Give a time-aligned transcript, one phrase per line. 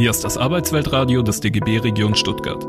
[0.00, 2.64] Hier ist das Arbeitsweltradio des DGB Region Stuttgart.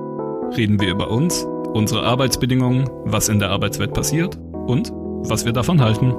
[0.58, 5.79] Reden wir über uns, unsere Arbeitsbedingungen, was in der Arbeitswelt passiert und was wir davon
[5.79, 6.12] halten.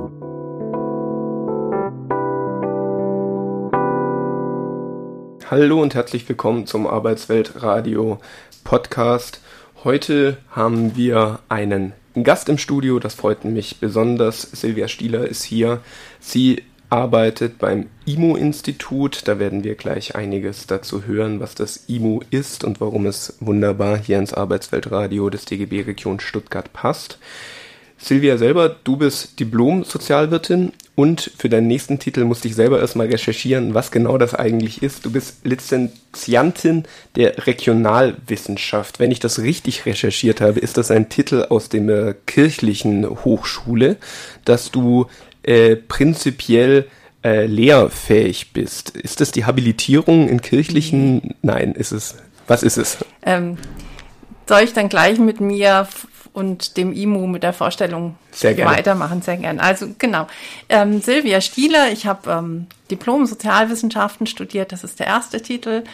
[5.51, 8.19] Hallo und herzlich willkommen zum Arbeitsweltradio
[8.65, 9.43] Podcast.
[9.85, 11.93] Heute haben wir einen
[12.23, 14.41] Gast im Studio, das freut mich besonders.
[14.41, 15.83] Silvia Stieler ist hier.
[16.21, 16.63] Sie
[16.93, 19.23] arbeitet beim IMO-Institut.
[19.27, 23.97] Da werden wir gleich einiges dazu hören, was das IMO ist und warum es wunderbar
[23.99, 27.19] hier ins Arbeitsweltradio des DGB Region Stuttgart passt.
[27.97, 33.75] Silvia selber, du bist Diplom-Sozialwirtin und für deinen nächsten Titel musste ich selber erstmal recherchieren,
[33.75, 35.07] was genau das eigentlich ist.
[35.07, 38.99] Du bist Lizenziantin der Regionalwissenschaft.
[38.99, 43.97] Wenn ich das richtig recherchiert habe, ist das ein Titel aus der kirchlichen Hochschule,
[44.45, 45.07] dass du
[45.43, 46.89] äh, prinzipiell
[47.25, 48.91] äh, lehrfähig bist.
[48.91, 51.35] Ist das die Habilitierung in kirchlichen?
[51.43, 52.17] Nein, ist es.
[52.47, 52.99] Was ist es?
[53.23, 53.59] Ähm,
[54.49, 55.87] soll ich dann gleich mit mir
[56.33, 59.23] und dem IMU mit der Vorstellung Sehr weitermachen?
[59.23, 59.63] Sehr gerne.
[59.63, 60.27] Also genau.
[60.69, 65.85] Ähm, Silvia Stieler, ich habe ähm, Diplom Sozialwissenschaften studiert, das ist der erste Titel.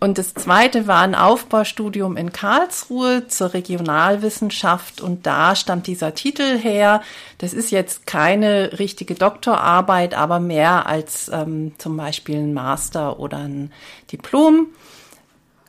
[0.00, 6.56] Und das zweite war ein Aufbaustudium in Karlsruhe zur Regionalwissenschaft und da stammt dieser Titel
[6.56, 7.02] her.
[7.38, 13.38] Das ist jetzt keine richtige Doktorarbeit, aber mehr als ähm, zum Beispiel ein Master oder
[13.38, 13.72] ein
[14.12, 14.68] Diplom.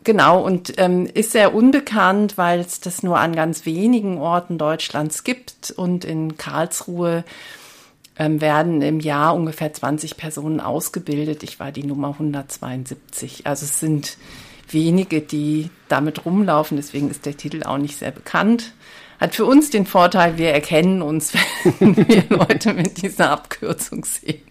[0.04, 5.24] Genau, und ähm, ist sehr unbekannt, weil es das nur an ganz wenigen Orten Deutschlands
[5.24, 7.24] gibt und in Karlsruhe
[8.20, 11.42] ähm, werden im Jahr ungefähr 20 Personen ausgebildet.
[11.44, 13.48] Ich war die Nummer 172.
[13.48, 14.18] Also es sind
[14.70, 16.78] wenige, die damit rumlaufen.
[16.78, 18.74] Deswegen ist der Titel auch nicht sehr bekannt.
[19.20, 21.34] Hat für uns den Vorteil, wir erkennen uns,
[21.80, 24.42] wenn wir Leute mit dieser Abkürzung sehen.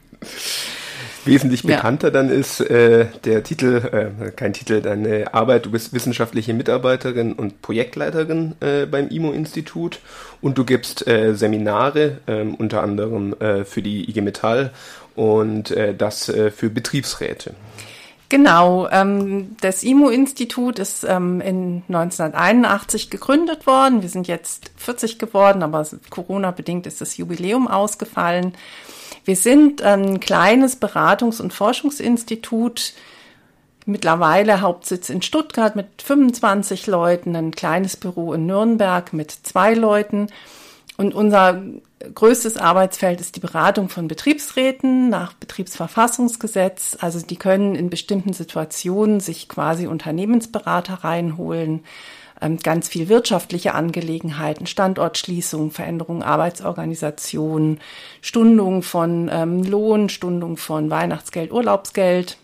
[1.24, 2.12] Wesentlich bekannter ja.
[2.12, 7.60] dann ist äh, der Titel, äh, kein Titel, deine Arbeit, du bist wissenschaftliche Mitarbeiterin und
[7.62, 10.00] Projektleiterin äh, beim IMO-Institut
[10.41, 14.70] und du gibst äh, Seminare, ähm, unter anderem äh, für die IG Metall
[15.15, 17.54] und äh, das für Betriebsräte.
[18.31, 24.03] Genau, ähm, das IMO-Institut ist ähm, in 1981 gegründet worden.
[24.03, 28.53] Wir sind jetzt 40 geworden, aber Corona-bedingt ist das Jubiläum ausgefallen.
[29.28, 32.94] Wir sind ein kleines Beratungs- und Forschungsinstitut,
[33.84, 40.28] mittlerweile Hauptsitz in Stuttgart mit 25 Leuten, ein kleines Büro in Nürnberg mit zwei Leuten.
[40.97, 41.62] Und unser
[42.15, 46.97] größtes Arbeitsfeld ist die Beratung von Betriebsräten nach Betriebsverfassungsgesetz.
[46.99, 51.84] Also die können in bestimmten Situationen sich quasi Unternehmensberater reinholen, ähm,
[52.62, 57.81] ganz viel wirtschaftliche Angelegenheiten, Standortschließung, Veränderung Arbeitsorganisation,
[58.21, 62.38] Stundung von ähm, Lohn, Stundung von Weihnachtsgeld, Urlaubsgeld.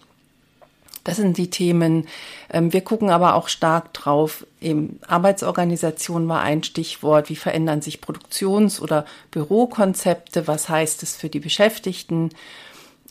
[1.04, 2.08] Das sind die Themen.
[2.50, 4.46] Ähm, wir gucken aber auch stark drauf.
[4.60, 7.28] Eben Arbeitsorganisation war ein Stichwort.
[7.28, 10.48] Wie verändern sich Produktions- oder Bürokonzepte?
[10.48, 12.30] Was heißt es für die Beschäftigten?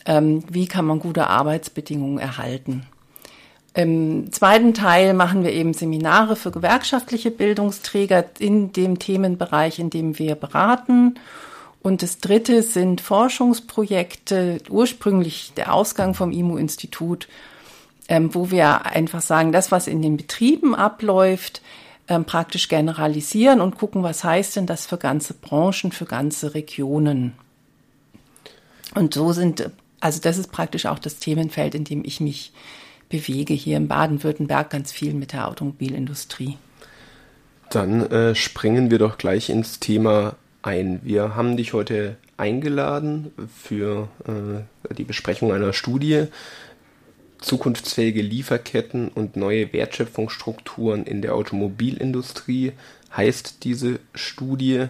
[0.05, 2.87] Ähm, wie kann man gute Arbeitsbedingungen erhalten?
[3.75, 10.19] Im zweiten Teil machen wir eben Seminare für gewerkschaftliche Bildungsträger in dem Themenbereich, in dem
[10.19, 11.15] wir beraten.
[11.81, 17.27] Und das dritte sind Forschungsprojekte, ursprünglich der Ausgang vom IMU-Institut,
[18.07, 21.61] ähm, wo wir einfach sagen, das, was in den Betrieben abläuft,
[22.07, 27.33] ähm, praktisch generalisieren und gucken, was heißt denn das für ganze Branchen, für ganze Regionen.
[28.93, 29.69] Und so sind,
[29.99, 32.53] also das ist praktisch auch das Themenfeld, in dem ich mich
[33.13, 36.57] bewege hier in Baden-Württemberg ganz viel mit der Automobilindustrie.
[37.69, 40.99] Dann äh, springen wir doch gleich ins Thema ein.
[41.03, 46.25] Wir haben dich heute eingeladen für äh, die Besprechung einer Studie
[47.39, 52.71] Zukunftsfähige Lieferketten und neue Wertschöpfungsstrukturen in der Automobilindustrie
[53.15, 54.87] heißt diese Studie.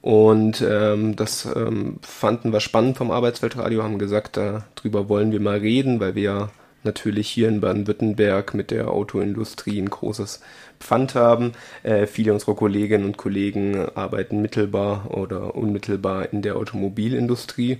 [0.00, 5.58] Und ähm, das ähm, fanden wir spannend vom Arbeitsweltradio, haben gesagt, darüber wollen wir mal
[5.58, 6.50] reden, weil wir
[6.84, 10.40] natürlich hier in Baden-Württemberg mit der Autoindustrie ein großes
[10.80, 11.52] Pfand haben.
[11.82, 17.78] Äh, viele unserer Kolleginnen und Kollegen arbeiten mittelbar oder unmittelbar in der Automobilindustrie.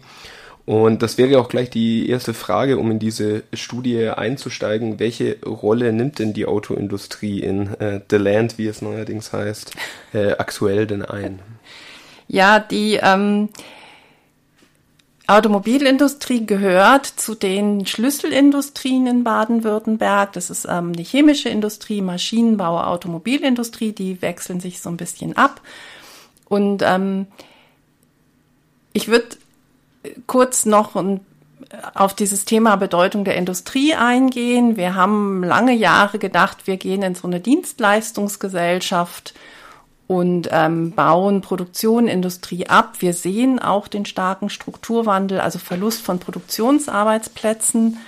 [0.66, 4.98] Und das wäre auch gleich die erste Frage, um in diese Studie einzusteigen.
[4.98, 9.72] Welche Rolle nimmt denn die Autoindustrie in äh, The Land, wie es neuerdings heißt,
[10.14, 11.40] äh, aktuell denn ein?
[12.28, 13.50] Ja, die ähm,
[15.26, 20.32] Automobilindustrie gehört zu den Schlüsselindustrien in Baden-Württemberg.
[20.34, 23.92] Das ist ähm, die chemische Industrie, Maschinenbau, Automobilindustrie.
[23.92, 25.62] Die wechseln sich so ein bisschen ab.
[26.46, 27.26] Und ähm,
[28.92, 29.28] ich würde
[30.26, 31.20] kurz noch ein
[31.94, 34.76] auf dieses Thema Bedeutung der Industrie eingehen.
[34.76, 39.34] Wir haben lange Jahre gedacht, wir gehen in so eine Dienstleistungsgesellschaft
[40.06, 42.96] und ähm, bauen Produktion, Industrie ab.
[43.00, 47.98] Wir sehen auch den starken Strukturwandel, also Verlust von Produktionsarbeitsplätzen.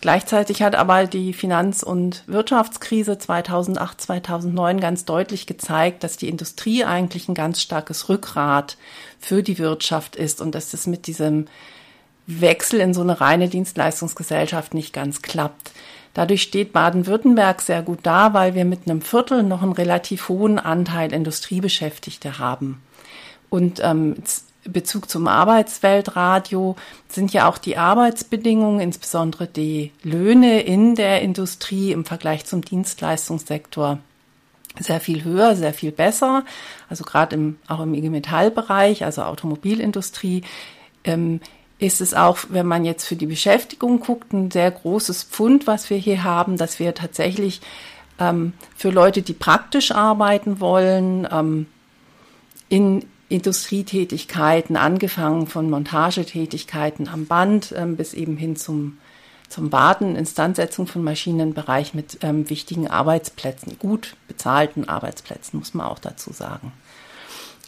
[0.00, 6.84] Gleichzeitig hat aber die Finanz- und Wirtschaftskrise 2008, 2009 ganz deutlich gezeigt, dass die Industrie
[6.84, 8.76] eigentlich ein ganz starkes Rückgrat
[9.18, 11.46] für die Wirtschaft ist und dass das mit diesem
[12.26, 15.72] Wechsel in so eine reine Dienstleistungsgesellschaft nicht ganz klappt.
[16.14, 20.58] Dadurch steht Baden-Württemberg sehr gut da, weil wir mit einem Viertel noch einen relativ hohen
[20.58, 22.80] Anteil Industriebeschäftigte haben.
[23.50, 24.16] Und ähm,
[24.64, 26.76] Bezug zum Arbeitsweltradio
[27.08, 33.98] sind ja auch die Arbeitsbedingungen, insbesondere die Löhne in der Industrie im Vergleich zum Dienstleistungssektor
[34.80, 36.44] sehr viel höher, sehr viel besser.
[36.88, 40.42] Also gerade im, auch im IG Metall-Bereich, also Automobilindustrie,
[41.04, 41.40] ähm,
[41.84, 45.90] ist es auch, wenn man jetzt für die Beschäftigung guckt, ein sehr großes Pfund, was
[45.90, 47.60] wir hier haben, dass wir tatsächlich
[48.18, 51.66] ähm, für Leute, die praktisch arbeiten wollen, ähm,
[52.68, 58.98] in Industrietätigkeiten, angefangen von Montagetätigkeiten am Band ähm, bis eben hin zum,
[59.48, 65.98] zum Baden, Instandsetzung von Maschinenbereich mit ähm, wichtigen Arbeitsplätzen, gut bezahlten Arbeitsplätzen, muss man auch
[65.98, 66.72] dazu sagen.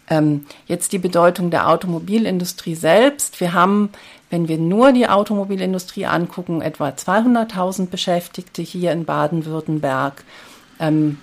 [0.09, 3.41] Ähm, jetzt die Bedeutung der Automobilindustrie selbst.
[3.41, 3.91] Wir haben,
[4.31, 10.25] wenn wir nur die Automobilindustrie angucken, etwa 200.000 Beschäftigte hier in Baden-Württemberg.
[10.79, 11.19] Ähm,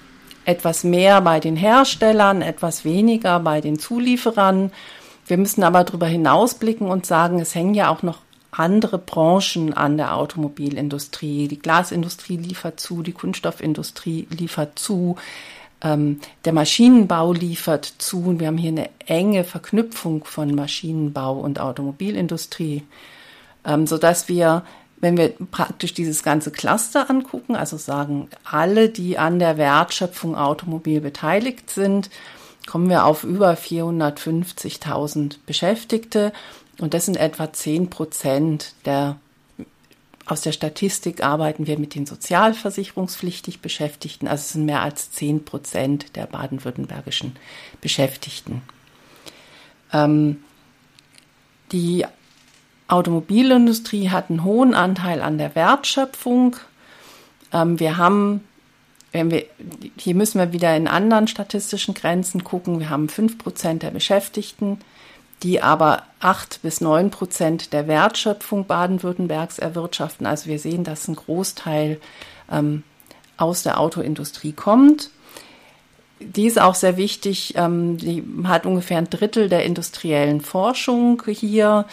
[0.46, 4.72] etwas mehr bei den Herstellern, etwas weniger bei den Zulieferern.
[5.26, 8.20] Wir müssen aber darüber hinausblicken und sagen, es hängen ja auch noch
[8.52, 11.48] andere Branchen an der Automobilindustrie.
[11.48, 15.16] Die Glasindustrie liefert zu, die Kunststoffindustrie liefert zu,
[15.84, 18.40] ähm, der Maschinenbau liefert zu.
[18.40, 22.84] Wir haben hier eine enge Verknüpfung von Maschinenbau und Automobilindustrie,
[23.66, 24.64] ähm, so dass wir,
[24.98, 31.02] wenn wir praktisch dieses ganze Cluster angucken, also sagen, alle, die an der Wertschöpfung Automobil
[31.02, 32.10] beteiligt sind,
[32.66, 36.32] kommen wir auf über 450.000 Beschäftigte.
[36.80, 39.18] Und das sind etwa 10 Prozent der
[40.26, 45.44] aus der Statistik arbeiten wir mit den sozialversicherungspflichtig Beschäftigten, also es sind mehr als zehn
[45.44, 47.36] Prozent der baden-württembergischen
[47.82, 48.62] Beschäftigten.
[49.92, 50.44] Ähm,
[51.72, 52.06] die
[52.88, 56.56] Automobilindustrie hat einen hohen Anteil an der Wertschöpfung.
[57.52, 58.44] Ähm, wir haben,
[59.12, 59.46] wenn wir,
[59.98, 64.80] hier müssen wir wieder in anderen statistischen Grenzen gucken, wir haben fünf Prozent der Beschäftigten
[65.44, 70.26] die aber acht bis neun Prozent der Wertschöpfung Baden-Württembergs erwirtschaften.
[70.26, 72.00] Also wir sehen, dass ein Großteil
[72.50, 72.84] ähm,
[73.36, 75.10] aus der Autoindustrie kommt.
[76.22, 77.56] Die ist auch sehr wichtig.
[77.58, 81.86] Ähm, die hat ungefähr ein Drittel der industriellen Forschung hier.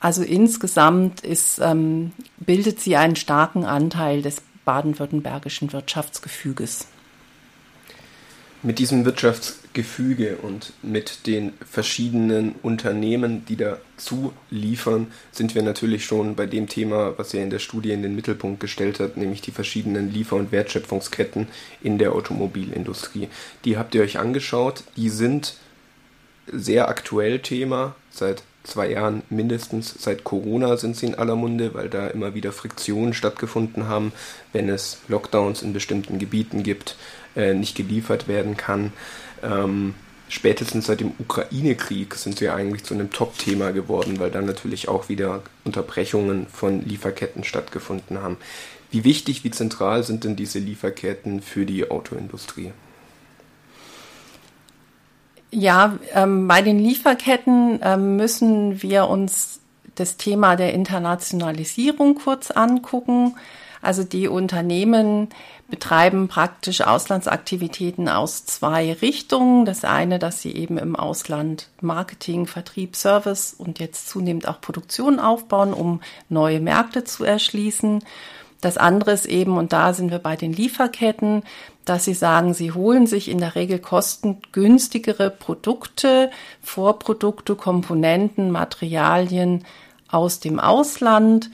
[0.00, 6.88] Also insgesamt ist, ähm, bildet sie einen starken Anteil des baden-württembergischen Wirtschaftsgefüges.
[8.60, 16.34] Mit diesem Wirtschaftsgefüge und mit den verschiedenen Unternehmen, die dazu liefern, sind wir natürlich schon
[16.34, 19.52] bei dem Thema, was ihr in der Studie in den Mittelpunkt gestellt habt, nämlich die
[19.52, 21.46] verschiedenen Liefer- und Wertschöpfungsketten
[21.82, 23.28] in der Automobilindustrie.
[23.64, 25.54] Die habt ihr euch angeschaut, die sind
[26.52, 31.88] sehr aktuell Thema, seit zwei Jahren mindestens, seit Corona sind sie in aller Munde, weil
[31.88, 34.12] da immer wieder Friktionen stattgefunden haben,
[34.52, 36.96] wenn es Lockdowns in bestimmten Gebieten gibt
[37.38, 38.92] äh, nicht geliefert werden kann.
[39.42, 39.94] Ähm,
[40.28, 45.08] spätestens seit dem Ukraine-Krieg sind sie eigentlich zu einem Top-Thema geworden, weil dann natürlich auch
[45.08, 48.36] wieder Unterbrechungen von Lieferketten stattgefunden haben.
[48.90, 52.72] Wie wichtig, wie zentral sind denn diese Lieferketten für die Autoindustrie?
[55.50, 59.60] Ja, ähm, bei den Lieferketten ähm, müssen wir uns
[59.94, 63.34] das Thema der Internationalisierung kurz angucken.
[63.80, 65.28] Also die Unternehmen
[65.68, 69.64] betreiben praktisch Auslandsaktivitäten aus zwei Richtungen.
[69.64, 75.20] Das eine, dass sie eben im Ausland Marketing, Vertrieb, Service und jetzt zunehmend auch Produktion
[75.20, 78.02] aufbauen, um neue Märkte zu erschließen.
[78.60, 81.44] Das andere ist eben, und da sind wir bei den Lieferketten,
[81.84, 86.30] dass sie sagen, sie holen sich in der Regel kostengünstigere Produkte,
[86.60, 89.64] Vorprodukte, Komponenten, Materialien
[90.08, 91.50] aus dem Ausland,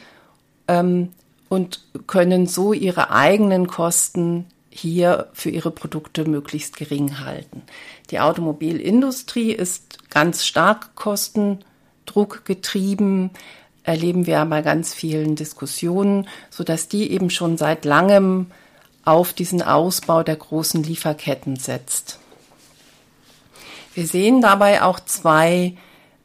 [0.66, 1.10] ähm,
[1.54, 7.62] und können so ihre eigenen Kosten hier für ihre Produkte möglichst gering halten.
[8.10, 13.30] Die Automobilindustrie ist ganz stark Kostendruck getrieben,
[13.84, 18.46] erleben wir bei ganz vielen Diskussionen, so dass die eben schon seit langem
[19.04, 22.18] auf diesen Ausbau der großen Lieferketten setzt.
[23.92, 25.74] Wir sehen dabei auch zwei,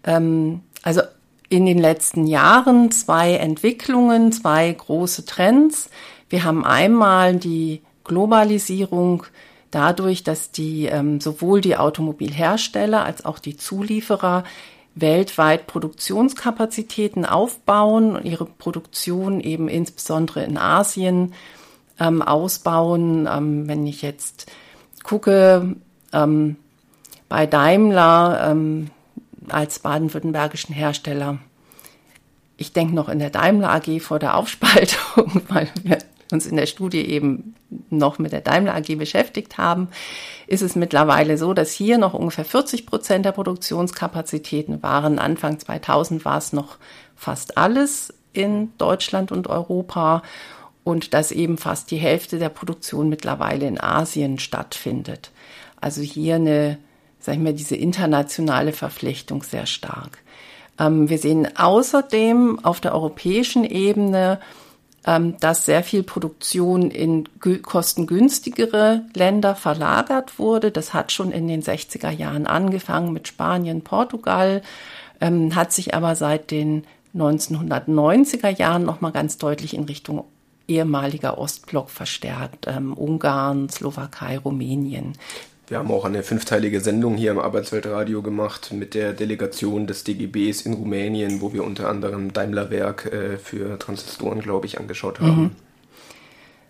[0.04, 1.02] ähm, also
[1.50, 5.90] in den letzten Jahren zwei Entwicklungen, zwei große Trends.
[6.30, 9.24] Wir haben einmal die Globalisierung
[9.72, 14.44] dadurch, dass die ähm, sowohl die Automobilhersteller als auch die Zulieferer
[14.96, 21.34] weltweit Produktionskapazitäten aufbauen und ihre Produktion eben insbesondere in Asien
[22.00, 23.28] ähm, ausbauen.
[23.32, 24.52] Ähm, wenn ich jetzt
[25.04, 25.76] gucke,
[26.14, 26.56] ähm,
[27.28, 28.90] bei Daimler ähm,
[29.52, 31.40] als baden-württembergischen Hersteller,
[32.58, 36.00] ich denke noch in der Daimler AG vor der Aufspaltung, weil wir
[36.32, 37.56] uns in der Studie eben
[37.90, 39.90] noch mit der Daimler AG beschäftigt haben,
[40.48, 45.20] ist es mittlerweile so, dass hier noch ungefähr 40 Prozent der Produktionskapazitäten waren.
[45.20, 46.78] Anfang 2000 war es noch
[47.16, 50.22] fast alles in Deutschland und Europa
[50.84, 55.32] und dass eben fast die Hälfte der Produktion mittlerweile in Asien stattfindet.
[55.82, 56.78] Also hier eine,
[57.20, 60.20] sag ich mal, diese internationale Verflechtung sehr stark.
[60.80, 64.40] Ähm, wir sehen außerdem auf der europäischen Ebene
[65.06, 67.28] ähm, dass sehr viel Produktion in
[67.62, 70.72] kostengünstigere Länder verlagert wurde.
[70.72, 74.62] Das hat schon in den 60er Jahren angefangen mit Spanien, Portugal,
[75.22, 76.84] ähm, hat sich aber seit den
[77.16, 80.26] 1990er Jahren nochmal ganz deutlich in Richtung
[80.68, 85.14] ehemaliger Ostblock verstärkt, ähm, Ungarn, Slowakei, Rumänien.
[85.70, 90.62] Wir haben auch eine fünfteilige Sendung hier im Arbeitsweltradio gemacht mit der Delegation des DGBs
[90.64, 95.42] in Rumänien, wo wir unter anderem Daimlerwerk äh, für Transistoren, glaube ich, angeschaut haben.
[95.42, 95.52] Mhm.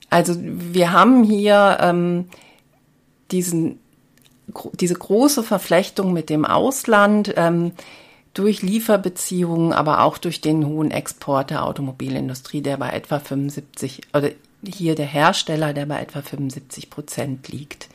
[0.10, 2.25] Also wir haben hier ähm,
[3.32, 3.79] diesen,
[4.74, 7.72] diese große Verflechtung mit dem Ausland ähm,
[8.34, 14.32] durch Lieferbeziehungen, aber auch durch den hohen Export der Automobilindustrie, der bei etwa 75, oder
[14.65, 17.88] hier der Hersteller, der bei etwa 75 Prozent liegt.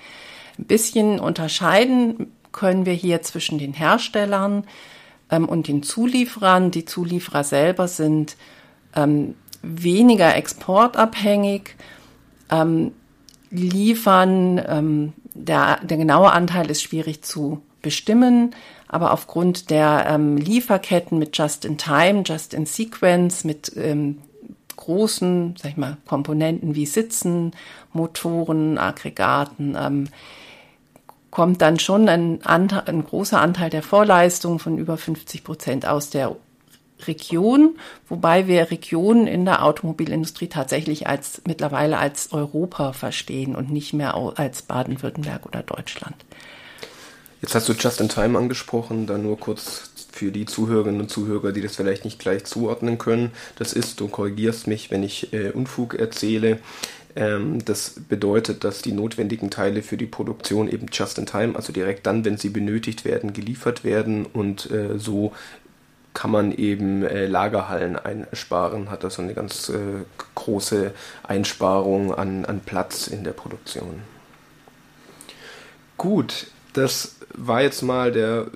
[0.58, 4.64] Ein bisschen unterscheiden können wir hier zwischen den Herstellern
[5.30, 6.70] ähm, und den Zulieferern.
[6.70, 8.36] Die Zulieferer selber sind
[8.94, 11.74] ähm, weniger exportabhängig,
[12.50, 12.92] ähm,
[13.50, 18.54] liefern, ähm, der, der genaue Anteil ist schwierig zu bestimmen,
[18.88, 24.18] aber aufgrund der ähm, Lieferketten mit Just-in-Time, Just-in-Sequence, mit ähm,
[24.76, 27.52] großen, sag ich mal, Komponenten wie Sitzen,
[27.92, 29.76] Motoren, Aggregaten,
[31.34, 36.08] kommt dann schon ein, Anteil, ein großer Anteil der Vorleistung von über 50 Prozent aus
[36.08, 36.36] der
[37.08, 37.76] Region,
[38.08, 44.14] wobei wir Regionen in der Automobilindustrie tatsächlich als mittlerweile als Europa verstehen und nicht mehr
[44.14, 46.14] als Baden-Württemberg oder Deutschland.
[47.42, 51.50] Jetzt hast du Just in Time angesprochen, da nur kurz für die Zuhörerinnen und Zuhörer,
[51.50, 53.32] die das vielleicht nicht gleich zuordnen können.
[53.56, 56.60] Das ist, du korrigierst mich, wenn ich äh, Unfug erzähle,
[57.14, 62.06] das bedeutet, dass die notwendigen Teile für die Produktion eben just in time, also direkt
[62.06, 65.32] dann, wenn sie benötigt werden, geliefert werden und äh, so
[66.12, 70.04] kann man eben äh, Lagerhallen einsparen, hat das so eine ganz äh,
[70.34, 70.92] große
[71.22, 74.00] Einsparung an, an Platz in der Produktion.
[75.96, 78.46] Gut, das war jetzt mal der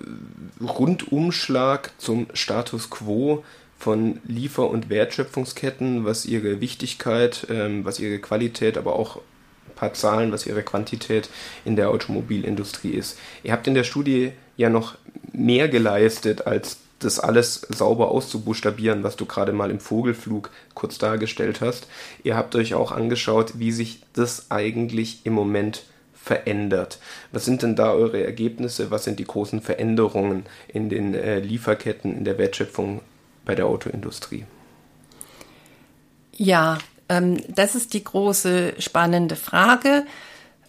[0.61, 3.45] Rundumschlag zum Status quo
[3.79, 9.95] von Liefer- und Wertschöpfungsketten, was ihre Wichtigkeit, ähm, was ihre Qualität, aber auch ein paar
[9.95, 11.31] Zahlen, was ihre Quantität
[11.65, 13.19] in der Automobilindustrie ist.
[13.45, 14.97] Ihr habt in der Studie ja noch
[15.33, 21.61] mehr geleistet, als das alles sauber auszubuchstabieren, was du gerade mal im Vogelflug kurz dargestellt
[21.61, 21.87] hast.
[22.25, 26.99] Ihr habt euch auch angeschaut, wie sich das eigentlich im Moment verändert.
[27.31, 28.91] Was sind denn da eure Ergebnisse?
[28.91, 33.01] Was sind die großen Veränderungen in den äh, Lieferketten, in der Wertschöpfung
[33.49, 34.45] bei der Autoindustrie?
[36.37, 36.79] Ja,
[37.09, 40.05] ähm, das ist die große spannende Frage.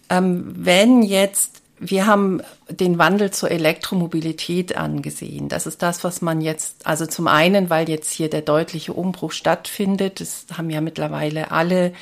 [0.08, 5.50] Ähm, wenn jetzt, wir haben den Wandel zur Elektromobilität angesehen.
[5.50, 9.32] Das ist das, was man jetzt, also zum einen, weil jetzt hier der deutliche Umbruch
[9.32, 10.20] stattfindet.
[10.20, 11.92] Das haben ja mittlerweile alle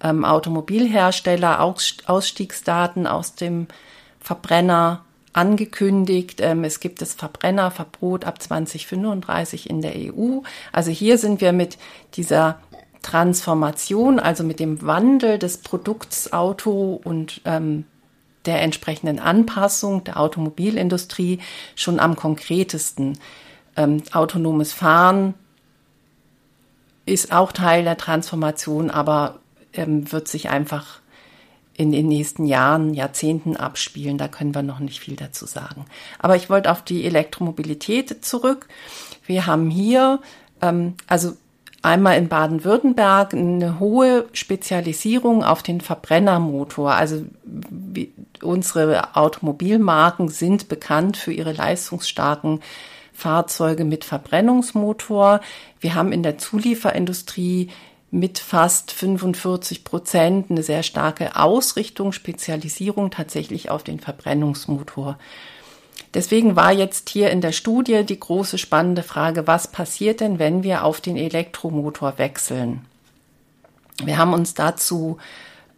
[0.00, 3.66] ähm, Automobilhersteller Aus, Ausstiegsdaten aus dem
[4.20, 6.40] Verbrenner angekündigt.
[6.40, 10.40] Ähm, es gibt das Verbrennerverbot ab 2035 in der EU.
[10.72, 11.78] Also hier sind wir mit
[12.14, 12.58] dieser
[13.02, 17.84] Transformation, also mit dem Wandel des Produkts Auto und ähm,
[18.46, 21.40] der entsprechenden Anpassung der Automobilindustrie
[21.74, 23.18] schon am konkretesten.
[23.76, 25.34] Ähm, autonomes Fahren
[27.06, 29.40] ist auch Teil der Transformation, aber
[29.72, 30.99] ähm, wird sich einfach
[31.80, 34.18] in den nächsten Jahren, Jahrzehnten abspielen.
[34.18, 35.86] Da können wir noch nicht viel dazu sagen.
[36.18, 38.68] Aber ich wollte auf die Elektromobilität zurück.
[39.24, 40.20] Wir haben hier,
[40.60, 41.32] ähm, also
[41.80, 46.92] einmal in Baden-Württemberg eine hohe Spezialisierung auf den Verbrennermotor.
[46.92, 47.24] Also
[48.42, 52.60] unsere Automobilmarken sind bekannt für ihre leistungsstarken
[53.14, 55.40] Fahrzeuge mit Verbrennungsmotor.
[55.80, 57.70] Wir haben in der Zulieferindustrie
[58.10, 65.16] mit fast 45 Prozent eine sehr starke Ausrichtung, Spezialisierung tatsächlich auf den Verbrennungsmotor.
[66.12, 70.64] Deswegen war jetzt hier in der Studie die große spannende Frage, was passiert denn, wenn
[70.64, 72.84] wir auf den Elektromotor wechseln?
[74.02, 75.18] Wir haben uns dazu,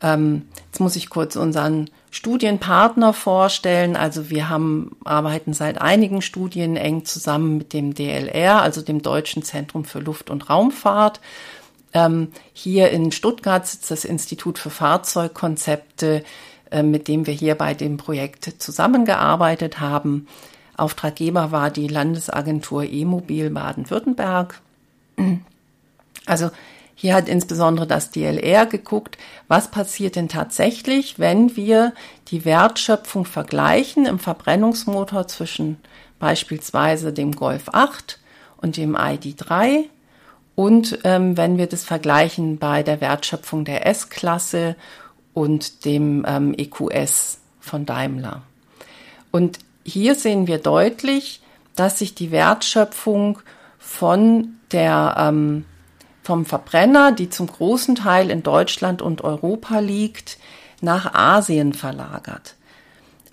[0.00, 3.94] ähm, jetzt muss ich kurz unseren Studienpartner vorstellen.
[3.94, 9.42] Also wir haben, arbeiten seit einigen Studien eng zusammen mit dem DLR, also dem Deutschen
[9.42, 11.20] Zentrum für Luft- und Raumfahrt.
[11.92, 16.24] Ähm, hier in Stuttgart sitzt das Institut für Fahrzeugkonzepte,
[16.70, 20.26] äh, mit dem wir hier bei dem Projekt zusammengearbeitet haben.
[20.76, 24.60] Auftraggeber war die Landesagentur E-Mobil Baden-Württemberg.
[26.26, 26.50] Also
[26.94, 29.18] hier hat insbesondere das DLR geguckt,
[29.48, 31.92] was passiert denn tatsächlich, wenn wir
[32.28, 35.78] die Wertschöpfung vergleichen im Verbrennungsmotor zwischen
[36.18, 38.18] beispielsweise dem Golf 8
[38.58, 39.86] und dem ID3
[40.54, 44.76] und ähm, wenn wir das vergleichen bei der Wertschöpfung der S-Klasse
[45.34, 48.42] und dem ähm, EQS von Daimler.
[49.30, 51.40] Und hier sehen wir deutlich,
[51.74, 53.38] dass sich die Wertschöpfung
[53.78, 55.64] von der, ähm,
[56.22, 60.38] vom Verbrenner, die zum großen Teil in Deutschland und Europa liegt,
[60.80, 62.56] nach Asien verlagert.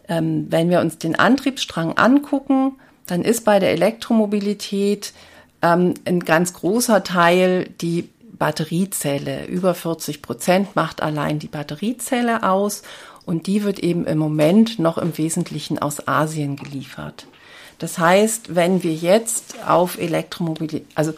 [0.08, 5.14] Ähm, wenn wir uns den Antriebsstrang angucken, dann ist bei der Elektromobilität
[5.62, 9.46] ähm, ein ganz großer Teil die Batteriezelle.
[9.48, 12.84] Über 40 Prozent macht allein die Batteriezelle aus
[13.26, 17.28] und die wird eben im Moment noch im Wesentlichen aus Asien geliefert.
[17.78, 21.14] Das heißt, wenn wir jetzt auf Elektromobilität, also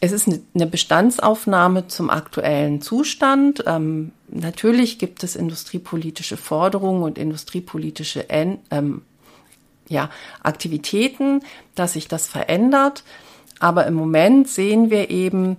[0.00, 3.64] es ist eine Bestandsaufnahme zum aktuellen Zustand.
[3.66, 9.00] Ähm, natürlich gibt es industriepolitische Forderungen und industriepolitische ähm,
[9.88, 10.10] ja,
[10.42, 11.40] Aktivitäten,
[11.74, 13.02] dass sich das verändert.
[13.60, 15.56] Aber im Moment sehen wir eben,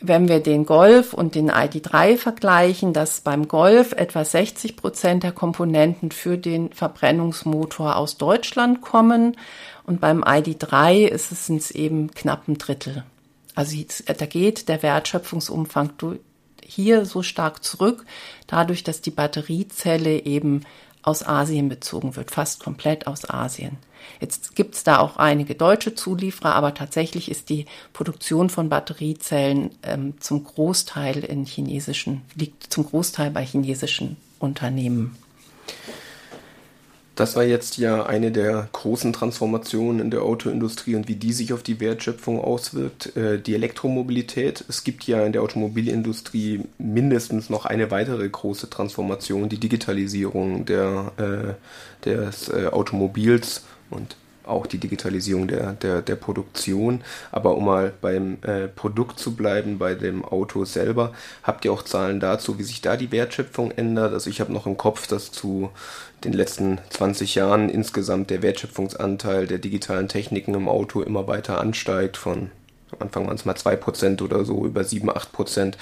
[0.00, 5.32] wenn wir den Golf und den ID3 vergleichen, dass beim Golf etwa 60 Prozent der
[5.32, 9.36] Komponenten für den Verbrennungsmotor aus Deutschland kommen
[9.84, 13.04] und beim ID3 ist es eben knapp ein Drittel.
[13.54, 15.90] Also da geht der Wertschöpfungsumfang
[16.64, 18.06] hier so stark zurück,
[18.46, 20.62] dadurch, dass die Batteriezelle eben
[21.02, 23.76] aus Asien bezogen wird, fast komplett aus Asien.
[24.20, 29.70] Jetzt gibt es da auch einige deutsche Zulieferer, aber tatsächlich ist die Produktion von Batteriezellen
[29.82, 35.16] ähm, zum Großteil in chinesischen, liegt zum Großteil bei chinesischen Unternehmen.
[37.20, 41.52] Das war jetzt ja eine der großen Transformationen in der Autoindustrie und wie die sich
[41.52, 43.14] auf die Wertschöpfung auswirkt.
[43.14, 44.64] Äh, die Elektromobilität.
[44.70, 51.12] Es gibt ja in der Automobilindustrie mindestens noch eine weitere große Transformation, die Digitalisierung der,
[51.18, 54.16] äh, des äh, Automobils und
[54.50, 57.02] auch die Digitalisierung der, der, der Produktion.
[57.30, 61.82] Aber um mal beim äh, Produkt zu bleiben, bei dem Auto selber, habt ihr auch
[61.82, 64.12] Zahlen dazu, wie sich da die Wertschöpfung ändert?
[64.12, 65.70] Also ich habe noch im Kopf, dass zu
[66.24, 72.16] den letzten 20 Jahren insgesamt der Wertschöpfungsanteil der digitalen Techniken im Auto immer weiter ansteigt
[72.16, 72.50] von
[72.92, 75.74] am Anfang waren es mal 2% oder so, über 7, 8%.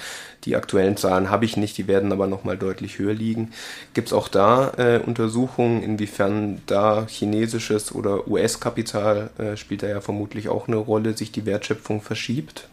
[0.45, 3.51] Die aktuellen Zahlen habe ich nicht, die werden aber nochmal deutlich höher liegen.
[3.93, 10.01] Gibt es auch da äh, Untersuchungen, inwiefern da chinesisches oder US-Kapital äh, spielt da ja
[10.01, 12.67] vermutlich auch eine Rolle, sich die Wertschöpfung verschiebt?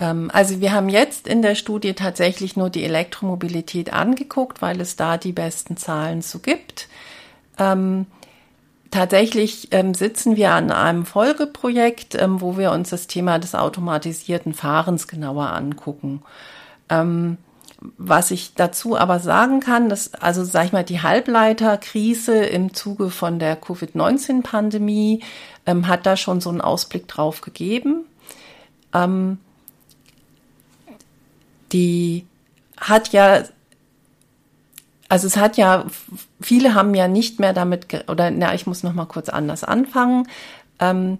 [0.00, 4.96] Ähm, also wir haben jetzt in der Studie tatsächlich nur die Elektromobilität angeguckt, weil es
[4.96, 6.88] da die besten Zahlen zu gibt.
[7.58, 8.06] Ähm,
[8.90, 14.54] Tatsächlich ähm, sitzen wir an einem Folgeprojekt, ähm, wo wir uns das Thema des automatisierten
[14.54, 16.22] Fahrens genauer angucken.
[16.88, 17.36] Ähm,
[17.96, 23.10] was ich dazu aber sagen kann, dass, also sag ich mal, die Halbleiterkrise im Zuge
[23.10, 25.22] von der Covid-19-Pandemie
[25.66, 28.06] ähm, hat da schon so einen Ausblick drauf gegeben.
[28.94, 29.38] Ähm,
[31.72, 32.26] die
[32.76, 33.42] hat ja
[35.08, 35.86] also es hat ja,
[36.40, 40.28] viele haben ja nicht mehr damit, oder na, ich muss noch mal kurz anders anfangen.
[40.78, 41.18] Ähm,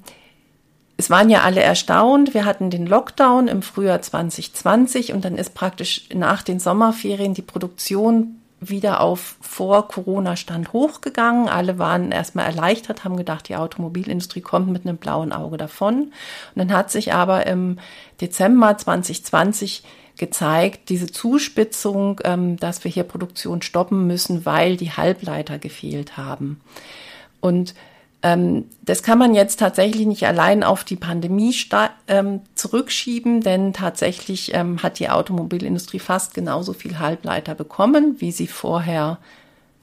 [0.99, 2.35] es waren ja alle erstaunt.
[2.35, 7.43] Wir hatten den Lockdown im Frühjahr 2020 und dann ist praktisch nach den Sommerferien die
[7.43, 11.49] Produktion wieder auf Vor-Corona-Stand hochgegangen.
[11.49, 16.03] Alle waren erstmal erleichtert, haben gedacht, die Automobilindustrie kommt mit einem blauen Auge davon.
[16.03, 16.13] Und
[16.57, 17.79] dann hat sich aber im
[18.21, 19.85] Dezember 2020
[20.19, 26.61] gezeigt, diese Zuspitzung, ähm, dass wir hier Produktion stoppen müssen, weil die Halbleiter gefehlt haben.
[27.41, 27.75] Und
[28.23, 31.55] ähm, das kann man jetzt tatsächlich nicht allein auf die Pandemie
[32.09, 34.53] ähm, zurückschieben, denn tatsächlich
[34.83, 39.19] hat die Automobilindustrie fast genauso viel Halbleiter bekommen, wie sie vorher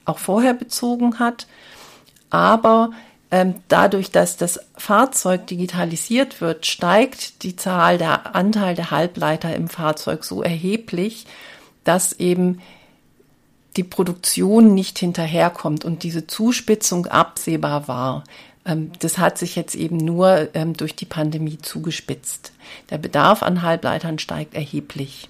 [0.04, 1.46] auch vorher bezogen hat.
[2.30, 2.90] Aber
[3.68, 10.24] dadurch, dass das Fahrzeug digitalisiert wird, steigt die Zahl, der Anteil der Halbleiter im Fahrzeug
[10.24, 11.26] so erheblich,
[11.84, 12.60] dass eben
[13.76, 18.24] die Produktion nicht hinterherkommt und diese Zuspitzung absehbar war.
[18.64, 22.52] Ähm, das hat sich jetzt eben nur ähm, durch die Pandemie zugespitzt.
[22.90, 25.28] Der Bedarf an Halbleitern steigt erheblich.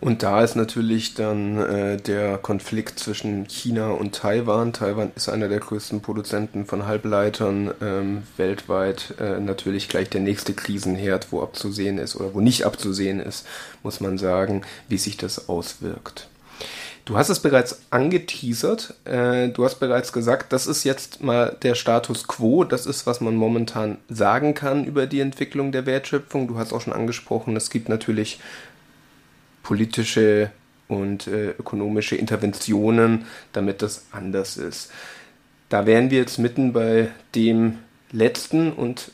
[0.00, 4.74] Und da ist natürlich dann äh, der Konflikt zwischen China und Taiwan.
[4.74, 9.14] Taiwan ist einer der größten Produzenten von Halbleitern ähm, weltweit.
[9.18, 13.46] Äh, natürlich gleich der nächste Krisenherd, wo abzusehen ist oder wo nicht abzusehen ist,
[13.82, 16.28] muss man sagen, wie sich das auswirkt.
[17.06, 18.94] Du hast es bereits angeteasert.
[19.04, 22.64] Äh, du hast bereits gesagt, das ist jetzt mal der Status quo.
[22.64, 26.48] Das ist, was man momentan sagen kann über die Entwicklung der Wertschöpfung.
[26.48, 28.40] Du hast auch schon angesprochen, es gibt natürlich
[29.66, 30.52] politische
[30.86, 34.92] und äh, ökonomische Interventionen, damit das anders ist.
[35.68, 37.78] Da wären wir jetzt mitten bei dem
[38.12, 39.10] letzten und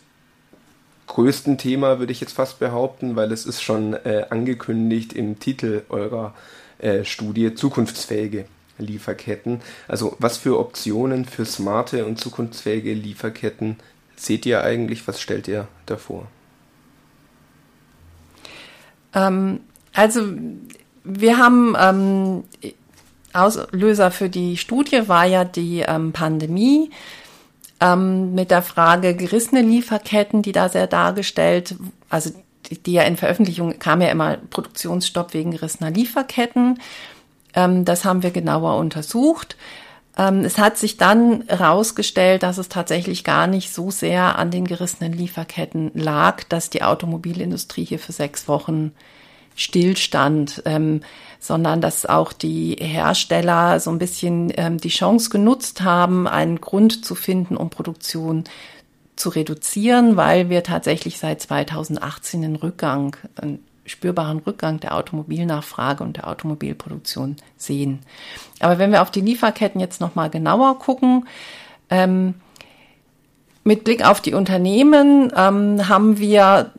[1.06, 5.84] größten Thema, würde ich jetzt fast behaupten, weil es ist schon äh, angekündigt im Titel
[5.88, 6.34] eurer
[6.80, 8.44] äh, Studie zukunftsfähige
[8.76, 9.62] Lieferketten.
[9.88, 13.76] Also was für Optionen für smarte und zukunftsfähige Lieferketten
[14.16, 15.08] seht ihr eigentlich?
[15.08, 16.26] Was stellt ihr davor?
[19.14, 19.60] Ähm,
[19.92, 20.22] also
[21.04, 22.44] wir haben ähm,
[23.32, 26.90] Auslöser für die Studie war ja die ähm, Pandemie
[27.80, 31.76] ähm, mit der Frage gerissene Lieferketten, die da sehr dargestellt,
[32.08, 32.30] also
[32.66, 36.78] die, die ja in Veröffentlichung kam ja immer Produktionsstopp wegen gerissener Lieferketten.
[37.54, 39.56] Ähm, das haben wir genauer untersucht.
[40.16, 44.66] Ähm, es hat sich dann herausgestellt, dass es tatsächlich gar nicht so sehr an den
[44.66, 48.92] gerissenen Lieferketten lag, dass die Automobilindustrie hier für sechs Wochen
[49.56, 51.02] Stillstand, ähm,
[51.38, 57.04] sondern dass auch die Hersteller so ein bisschen ähm, die Chance genutzt haben, einen Grund
[57.04, 58.44] zu finden, um Produktion
[59.16, 66.16] zu reduzieren, weil wir tatsächlich seit 2018 einen Rückgang, einen spürbaren Rückgang der Automobilnachfrage und
[66.16, 68.00] der Automobilproduktion sehen.
[68.60, 71.26] Aber wenn wir auf die Lieferketten jetzt nochmal genauer gucken,
[71.90, 72.34] ähm,
[73.64, 76.72] mit Blick auf die Unternehmen ähm, haben wir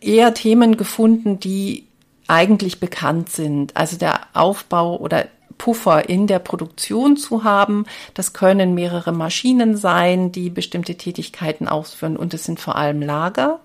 [0.00, 1.83] eher Themen gefunden, die
[2.28, 3.76] eigentlich bekannt sind.
[3.76, 5.26] Also der Aufbau oder
[5.58, 7.86] Puffer in der Produktion zu haben.
[8.14, 13.60] Das können mehrere Maschinen sein, die bestimmte Tätigkeiten ausführen und es sind vor allem Lager.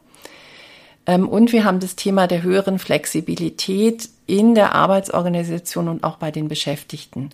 [1.06, 6.32] Ähm, und wir haben das Thema der höheren Flexibilität in der Arbeitsorganisation und auch bei
[6.32, 7.32] den Beschäftigten.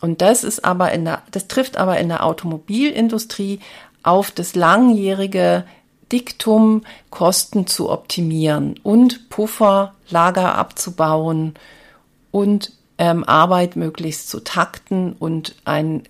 [0.00, 3.60] Und das ist aber in der, das trifft aber in der Automobilindustrie
[4.02, 5.64] auf das langjährige
[6.12, 11.54] Diktum, Kosten zu optimieren und Puffer, Lager abzubauen
[12.30, 16.02] und ähm, Arbeit möglichst zu takten und einen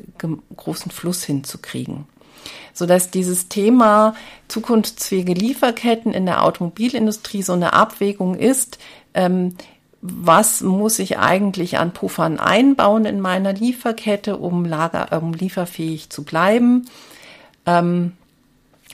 [0.57, 2.07] großen Fluss hinzukriegen.
[2.73, 4.15] Sodass dieses Thema
[4.49, 8.79] zukunftsfähige Lieferketten in der Automobilindustrie so eine Abwägung ist,
[9.15, 9.57] ähm,
[10.03, 16.25] was muss ich eigentlich an Puffern einbauen in meiner Lieferkette, um, Lager, um lieferfähig zu
[16.25, 16.87] bleiben?
[17.67, 18.13] Ähm,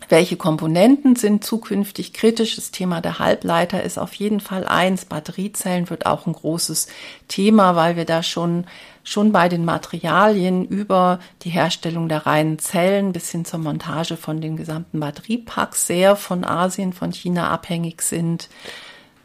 [0.08, 2.56] welche Komponenten sind zukünftig kritisch?
[2.56, 5.04] Das Thema der Halbleiter ist auf jeden Fall eins.
[5.04, 6.86] Batteriezellen wird auch ein großes
[7.28, 8.66] Thema, weil wir da schon,
[9.02, 14.40] schon bei den Materialien über die Herstellung der reinen Zellen bis hin zur Montage von
[14.40, 18.48] den gesamten Batteriepacks sehr von Asien, von China abhängig sind.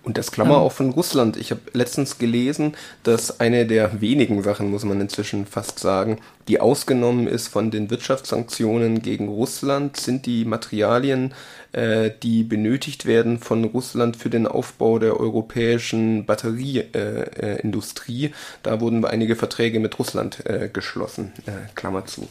[0.04, 1.38] Und das Klammer auch von Russland.
[1.38, 6.60] Ich habe letztens gelesen, dass eine der wenigen Sachen, muss man inzwischen fast sagen, die
[6.60, 11.36] ausgenommen ist von den Wirtschaftssanktionen gegen Russland, sind die Materialien,
[11.74, 18.26] äh, die benötigt werden von Russland für den Aufbau der europäischen Batterieindustrie.
[18.26, 18.34] Äh, äh,
[18.64, 21.32] da wurden einige Verträge mit Russland äh, geschlossen.
[21.46, 22.28] Äh, Klammer zu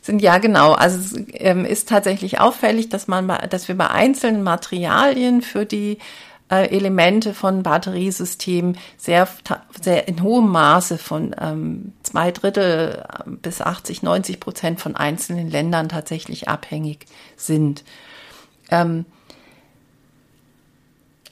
[0.00, 0.72] sind ja genau.
[0.72, 5.96] Also es ähm, ist tatsächlich auffällig, dass man, dass wir bei einzelnen Materialien für die
[6.50, 9.28] äh, Elemente von Batteriesystemen sehr,
[9.80, 15.50] sehr in hohem Maße von ähm, zwei Drittel äh, bis 80, 90 Prozent von einzelnen
[15.50, 17.84] Ländern tatsächlich abhängig sind.
[18.70, 19.06] Ähm,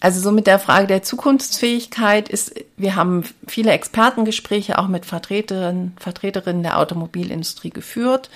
[0.01, 5.97] also so mit der Frage der Zukunftsfähigkeit ist, wir haben viele Expertengespräche auch mit Vertreterinnen,
[5.97, 8.29] Vertreterinnen der Automobilindustrie geführt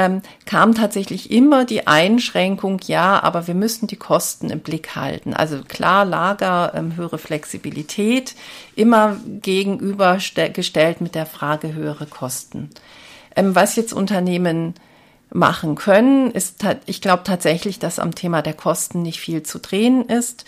[0.00, 5.34] ähm, kam tatsächlich immer die Einschränkung, ja, aber wir müssen die Kosten im Blick halten.
[5.34, 8.34] Also klar, Lager, ähm, höhere Flexibilität,
[8.74, 12.70] immer gegenübergestellt mit der Frage höhere Kosten.
[13.36, 14.72] Ähm, was jetzt Unternehmen
[15.34, 20.06] machen können, ist, ich glaube tatsächlich, dass am Thema der Kosten nicht viel zu drehen
[20.06, 20.46] ist.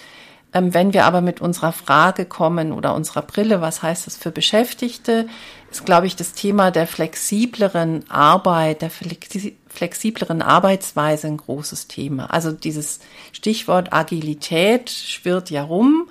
[0.55, 4.31] Ähm, wenn wir aber mit unserer Frage kommen oder unserer Brille, was heißt das für
[4.31, 5.27] Beschäftigte,
[5.73, 12.27] ist, glaube ich, das Thema der flexibleren Arbeit, der flexibleren Arbeitsweise ein großes Thema.
[12.27, 13.01] Also dieses
[13.33, 16.09] Stichwort Agilität schwirrt ja rum.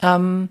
[0.00, 0.48] Ähm,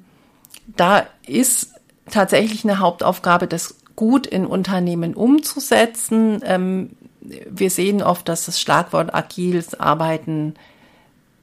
[0.67, 1.73] da ist
[2.09, 6.41] tatsächlich eine Hauptaufgabe, das gut in Unternehmen umzusetzen.
[6.43, 10.55] Ähm, wir sehen oft, dass das Schlagwort agiles Arbeiten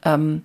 [0.04, 0.42] ähm,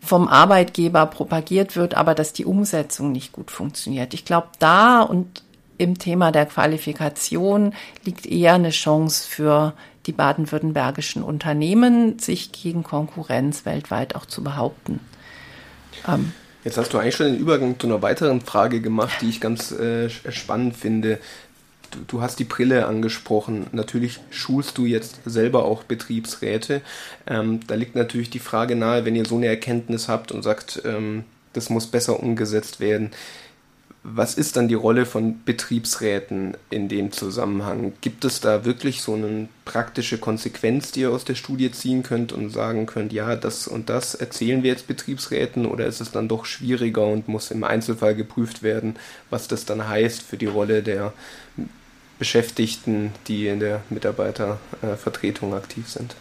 [0.00, 4.14] vom Arbeitgeber propagiert wird, aber dass die Umsetzung nicht gut funktioniert.
[4.14, 5.42] Ich glaube, da und
[5.78, 9.74] im Thema der Qualifikation liegt eher eine Chance für
[10.06, 15.00] die baden-württembergischen Unternehmen, sich gegen Konkurrenz weltweit auch zu behaupten.
[16.06, 16.32] Ähm.
[16.64, 19.70] Jetzt hast du eigentlich schon den Übergang zu einer weiteren Frage gemacht, die ich ganz
[19.70, 21.20] äh, spannend finde.
[21.92, 23.68] Du, du, hast die Brille angesprochen.
[23.70, 26.80] Natürlich schulst du jetzt selber auch Betriebsräte.
[27.28, 30.82] Ähm, da liegt natürlich die Frage nahe, wenn ihr so eine Erkenntnis habt und sagt,
[30.84, 33.12] ähm, das muss besser umgesetzt werden
[34.08, 37.92] was ist dann die Rolle von Betriebsräten in dem Zusammenhang?
[38.00, 42.32] Gibt es da wirklich so eine praktische Konsequenz, die ihr aus der Studie ziehen könnt
[42.32, 46.28] und sagen könnt, ja, das und das erzählen wir jetzt Betriebsräten oder ist es dann
[46.28, 48.94] doch schwieriger und muss im Einzelfall geprüft werden,
[49.28, 51.12] was das dann heißt für die Rolle der
[52.20, 56.14] Beschäftigten, die in der Mitarbeitervertretung aktiv sind?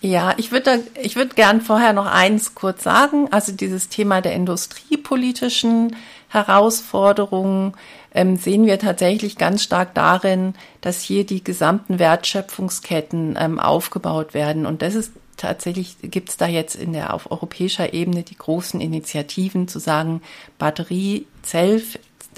[0.00, 3.28] Ja, ich würde ich würde gern vorher noch eins kurz sagen.
[3.30, 5.94] Also dieses Thema der industriepolitischen
[6.32, 7.74] Herausforderungen
[8.14, 14.66] ähm, sehen wir tatsächlich ganz stark darin, dass hier die gesamten Wertschöpfungsketten ähm, aufgebaut werden.
[14.66, 18.80] Und das ist tatsächlich, gibt es da jetzt in der auf europäischer Ebene die großen
[18.80, 20.22] Initiativen zu sagen,
[20.58, 21.82] Batterie, Zell,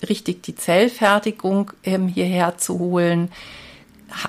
[0.08, 3.30] richtig die Zellfertigung ähm, hierher zu holen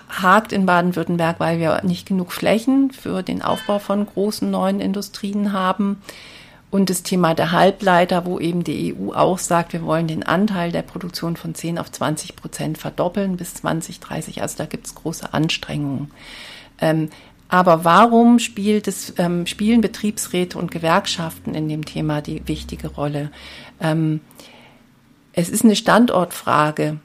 [0.10, 5.54] hakt in Baden-Württemberg, weil wir nicht genug Flächen für den Aufbau von großen neuen Industrien
[5.54, 6.01] haben.
[6.76, 10.74] Und das Thema der Halbleiter, wo eben die EU auch sagt, wir wollen den Anteil
[10.74, 14.42] der Produktion von 10 auf 20 Prozent verdoppeln bis 2030.
[14.42, 16.12] Also da gibt es große Anstrengungen.
[16.82, 17.12] Ähm,
[17.48, 23.32] aber warum spielt es, ähm, spielen Betriebsräte und Gewerkschaften in dem Thema die wichtige Rolle?
[23.80, 24.20] Ähm,
[25.32, 27.00] es ist eine Standortfrage.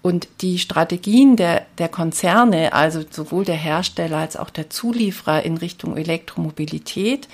[0.00, 5.56] Und die Strategien der, der Konzerne, also sowohl der Hersteller als auch der Zulieferer in
[5.56, 7.26] Richtung Elektromobilität,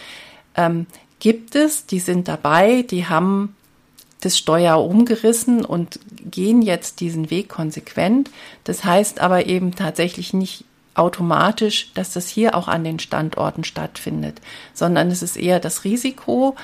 [0.55, 0.87] ähm,
[1.21, 3.57] gibt es, die sind dabei, die haben
[4.21, 8.31] das Steuer umgerissen und gehen jetzt diesen Weg konsequent.
[8.65, 14.41] Das heißt aber eben tatsächlich nicht automatisch, dass das hier auch an den Standorten stattfindet,
[14.75, 16.57] sondern es ist eher das Risiko,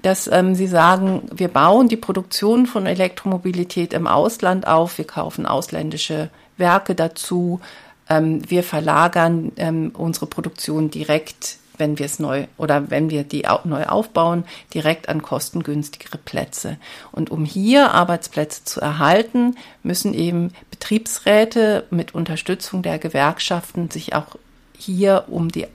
[0.00, 5.46] dass ähm, sie sagen, wir bauen die Produktion von Elektromobilität im Ausland auf, wir kaufen
[5.46, 7.60] ausländische Werke dazu,
[8.08, 13.46] ähm, wir verlagern ähm, unsere Produktion direkt, wenn wir es neu oder wenn wir die
[13.64, 16.78] neu aufbauen, direkt an kostengünstigere Plätze.
[17.12, 24.36] Und um hier Arbeitsplätze zu erhalten, müssen eben Betriebsräte mit Unterstützung der Gewerkschaften sich auch
[24.76, 25.66] hier um die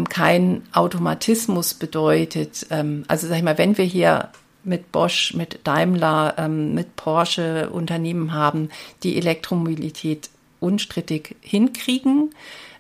[0.10, 2.66] kein Automatismus bedeutet.
[3.08, 4.30] Also sag ich mal, wenn wir hier
[4.64, 8.70] mit Bosch, mit Daimler, ähm, mit Porsche Unternehmen haben,
[9.04, 12.34] die Elektromobilität unstrittig hinkriegen,